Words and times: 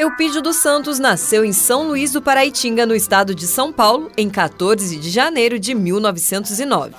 Eupídio 0.00 0.40
dos 0.40 0.56
Santos 0.56 0.98
nasceu 0.98 1.44
em 1.44 1.52
São 1.52 1.86
Luís 1.86 2.10
do 2.10 2.22
Paraitinga, 2.22 2.86
no 2.86 2.94
estado 2.94 3.34
de 3.34 3.46
São 3.46 3.70
Paulo, 3.70 4.10
em 4.16 4.30
14 4.30 4.96
de 4.96 5.10
janeiro 5.10 5.58
de 5.58 5.74
1909. 5.74 6.94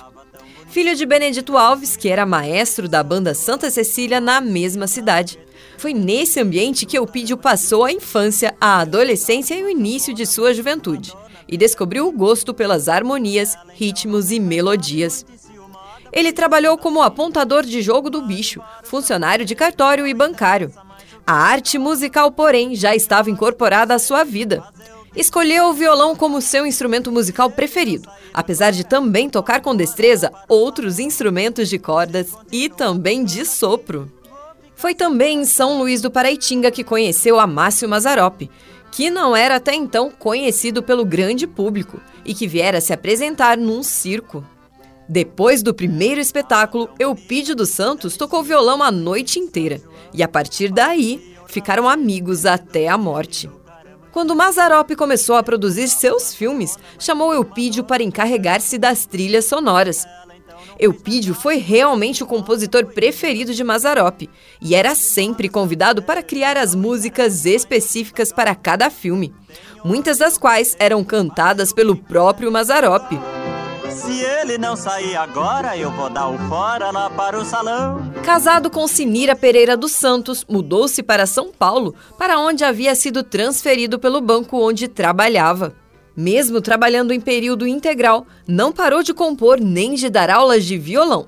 Filho 0.68 0.96
de 0.96 1.04
Benedito 1.04 1.58
Alves, 1.58 1.98
que 1.98 2.10
era 2.10 2.28
maestro 2.28 2.88
da 2.88 3.02
banda 3.02 3.34
Santa 3.34 3.72
Cecília 3.72 4.22
na 4.22 4.40
mesma 4.40 4.86
cidade. 4.86 5.40
Foi 5.80 5.96
nesse 5.96 6.40
ambiente 6.40 6.86
que 6.86 6.96
Eupídio 6.96 7.38
passou 7.38 7.86
a 7.86 7.92
infância, 7.92 8.56
a 8.62 8.82
adolescência 8.82 9.56
e 9.56 9.64
o 9.64 9.70
início 9.70 10.14
de 10.14 10.28
sua 10.28 10.54
juventude, 10.54 11.12
e 11.48 11.58
descobriu 11.58 12.08
o 12.08 12.12
gosto 12.12 12.54
pelas 12.54 12.88
harmonias, 12.88 13.58
ritmos 13.74 14.32
e 14.32 14.40
melodias. 14.40 15.26
Ele 16.14 16.32
trabalhou 16.32 16.78
como 16.78 17.02
apontador 17.02 17.64
de 17.64 17.82
jogo 17.82 18.12
do 18.12 18.22
bicho, 18.22 18.62
funcionário 18.84 19.44
de 19.44 19.56
cartório 19.56 20.06
e 20.06 20.14
bancário. 20.14 20.72
A 21.26 21.34
arte 21.34 21.78
musical, 21.78 22.32
porém, 22.32 22.76
já 22.76 22.96
estava 22.96 23.30
incorporada 23.30 23.94
à 23.94 24.00
sua 24.00 24.24
vida. 24.24 24.64
Escolheu 25.16 25.66
o 25.66 25.74
violão 25.74 26.16
como 26.16 26.42
seu 26.42 26.66
instrumento 26.66 27.12
musical 27.12 27.50
preferido, 27.50 28.10
apesar 28.34 28.72
de 28.72 28.86
também 28.86 29.30
tocar 29.30 29.62
com 29.62 29.76
destreza 29.76 30.32
outros 30.48 31.00
instrumentos 31.00 31.70
de 31.70 31.78
cordas 31.78 32.34
e 32.52 32.70
também 32.70 33.24
de 33.24 33.46
sopro. 33.46 34.12
Foi 34.74 34.96
também 34.96 35.42
em 35.42 35.46
São 35.46 35.78
Luís 35.78 36.02
do 36.02 36.10
Paraitinga 36.10 36.72
que 36.72 36.84
conheceu 36.84 37.40
Amácio 37.40 37.88
Mazarop, 37.90 38.50
que 38.92 39.10
não 39.10 39.36
era 39.36 39.58
até 39.58 39.76
então 39.76 40.10
conhecido 40.10 40.82
pelo 40.82 41.06
grande 41.06 41.46
público 41.46 42.02
e 42.26 42.34
que 42.34 42.48
viera 42.48 42.82
se 42.82 42.94
apresentar 42.94 43.58
num 43.58 43.84
circo. 43.84 44.44
Depois 45.08 45.62
do 45.62 45.74
primeiro 45.74 46.22
espetáculo, 46.22 46.90
Eupídio 46.98 47.56
dos 47.56 47.70
Santos 47.70 48.16
tocou 48.16 48.44
violão 48.44 48.82
a 48.82 48.92
noite 48.92 49.40
inteira 49.40 49.82
e 50.14 50.24
a 50.24 50.28
partir 50.28 50.72
daí 50.72 51.36
ficaram 51.48 51.90
amigos 51.90 52.46
até 52.46 52.88
a 52.88 52.98
morte. 52.98 53.50
Quando 54.12 54.36
Mazarop 54.36 54.94
começou 54.96 55.36
a 55.36 55.44
produzir 55.44 55.88
seus 55.88 56.34
filmes, 56.34 56.78
chamou 57.00 57.34
Eupídio 57.34 57.84
para 57.84 58.04
encarregar-se 58.04 58.78
das 58.78 59.06
trilhas 59.06 59.46
sonoras. 59.46 60.06
Eupídio 60.80 61.34
foi 61.34 61.58
realmente 61.58 62.24
o 62.24 62.28
compositor 62.28 62.86
preferido 62.88 63.54
de 63.54 63.64
Mazarop 63.64 64.30
e 64.62 64.76
era 64.76 64.96
sempre 64.96 65.48
convidado 65.48 66.02
para 66.02 66.24
criar 66.24 66.58
as 66.58 66.74
músicas 66.74 67.46
específicas 67.46 68.34
para 68.34 68.56
cada 68.56 68.90
filme, 68.90 69.34
muitas 69.84 70.18
das 70.18 70.38
quais 70.38 70.76
eram 70.80 71.04
cantadas 71.04 71.72
pelo 71.72 71.96
próprio 71.96 72.52
Mazarop. 72.52 73.12
Ele 74.42 74.58
não 74.58 74.76
sair 74.76 75.16
agora, 75.16 75.78
eu 75.78 75.92
vou 75.92 76.10
dar 76.10 76.28
o 76.28 76.38
fora 76.50 76.90
lá 76.90 77.12
para 77.12 77.38
o 77.40 77.46
salão. 77.46 78.12
Casado 78.26 78.72
com 78.72 78.88
Sinira 78.88 79.36
Pereira 79.36 79.78
dos 79.78 79.92
Santos, 79.92 80.44
mudou-se 80.50 81.04
para 81.04 81.28
São 81.28 81.52
Paulo, 81.52 81.94
para 82.18 82.40
onde 82.40 82.64
havia 82.64 82.96
sido 82.96 83.22
transferido 83.22 84.00
pelo 84.00 84.20
banco 84.20 84.58
onde 84.58 84.88
trabalhava. 84.88 85.76
Mesmo 86.18 86.60
trabalhando 86.60 87.14
em 87.14 87.22
período 87.22 87.68
integral, 87.68 88.26
não 88.48 88.72
parou 88.72 89.04
de 89.04 89.14
compor 89.14 89.60
nem 89.62 89.94
de 89.94 90.10
dar 90.10 90.32
aulas 90.32 90.66
de 90.66 90.76
violão. 90.76 91.28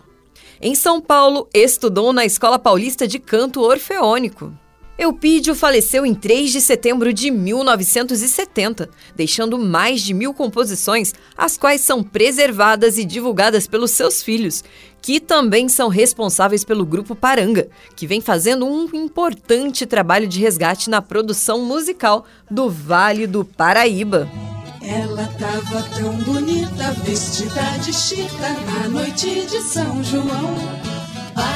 Em 0.60 0.74
São 0.74 1.00
Paulo, 1.00 1.48
estudou 1.54 2.12
na 2.12 2.26
Escola 2.26 2.58
Paulista 2.58 3.08
de 3.08 3.20
Canto 3.20 3.62
Orfeônico. 3.62 4.52
Eupídio 4.98 5.56
faleceu 5.56 6.06
em 6.06 6.14
3 6.14 6.52
de 6.52 6.62
setembro 6.62 7.12
de 7.12 7.32
1970, 7.32 8.90
deixando 9.16 9.58
mais 9.58 10.02
de 10.02 10.14
mil 10.14 10.36
composições, 10.36 11.14
as 11.36 11.58
quais 11.58 11.82
são 11.82 12.04
preservadas 12.04 13.00
e 13.00 13.04
divulgadas 13.04 13.66
pelos 13.66 13.90
seus 13.92 14.22
filhos, 14.22 14.64
que 15.02 15.20
também 15.20 15.68
são 15.68 15.90
responsáveis 15.90 16.64
pelo 16.64 16.86
Grupo 16.86 17.16
Paranga, 17.16 17.68
que 17.96 18.06
vem 18.06 18.22
fazendo 18.22 18.68
um 18.68 18.88
importante 18.94 19.88
trabalho 19.88 20.28
de 20.28 20.40
resgate 20.40 20.92
na 20.92 21.02
produção 21.02 21.66
musical 21.66 22.26
do 22.50 22.70
Vale 22.70 23.26
do 23.26 23.44
Paraíba. 23.44 24.30
Ela 24.80 25.26
tava 25.40 25.82
tão 25.98 26.14
bonita, 26.18 26.92
vestida 27.04 27.64
de 27.82 27.92
chita, 27.92 28.50
na 28.68 28.90
noite 28.90 29.46
de 29.48 29.60
São 29.62 30.04
João. 30.04 30.93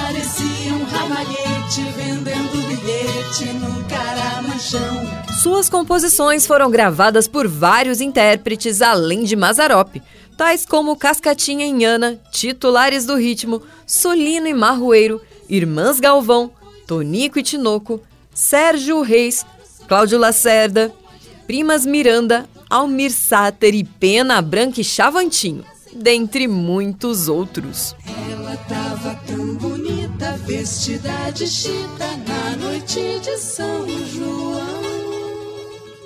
Parecia 0.08 0.74
um 0.74 0.86
ramalhete 0.86 1.82
vendendo 1.98 2.66
bilhete 2.66 3.52
no 3.56 3.84
caramanchão. 3.90 5.06
Suas 5.44 5.68
composições 5.70 6.48
foram 6.48 6.72
gravadas 6.72 7.28
por 7.28 7.46
vários 7.46 8.00
intérpretes 8.00 8.82
além 8.82 9.26
de 9.26 9.36
Mazarop, 9.36 10.02
tais 10.38 10.66
como 10.66 10.96
Cascatinha 10.96 11.66
e 11.66 11.74
Nhana, 11.74 12.18
titulares 12.32 13.06
do 13.06 13.18
ritmo, 13.18 13.62
Solino 13.86 14.48
e 14.48 14.54
Marroeiro, 14.54 15.22
Irmãs 15.50 16.00
Galvão, 16.00 16.52
Tonico 16.88 17.38
e 17.38 17.44
Tinoco, 17.44 18.02
Sérgio 18.34 19.02
Reis, 19.02 19.46
Cláudio 19.90 20.18
Lacerda, 20.18 20.90
Primas 21.46 21.86
Miranda, 21.86 22.48
Almir 22.70 23.12
Sater 23.12 23.76
e 23.76 23.84
Pena 23.84 24.42
Branca 24.42 24.80
e 24.80 24.86
Chavantinho, 24.86 25.66
dentre 25.94 26.48
muitos 26.48 27.28
outros. 27.28 27.94
Ela 28.32 28.56
tava 28.70 29.14
tão 29.28 29.48
bonita, 30.58 30.62
vestida 30.62 31.32
de 31.34 31.48
chita, 31.48 32.18
na 32.28 32.56
noite 32.58 33.20
de 33.20 33.38
São 33.38 33.88
João. 34.06 34.87